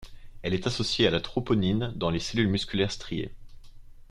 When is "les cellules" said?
2.09-2.47